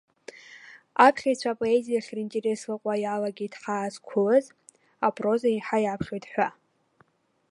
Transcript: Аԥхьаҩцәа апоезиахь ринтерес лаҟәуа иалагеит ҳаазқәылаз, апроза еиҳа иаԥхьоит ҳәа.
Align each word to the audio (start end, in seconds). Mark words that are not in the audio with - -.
Аԥхьаҩцәа 1.05 1.47
апоезиахь 1.53 2.11
ринтерес 2.15 2.61
лаҟәуа 2.69 2.95
иалагеит 3.01 3.53
ҳаазқәылаз, 3.61 4.45
апроза 5.07 5.49
еиҳа 5.51 5.77
иаԥхьоит 5.81 6.25
ҳәа. 6.31 6.47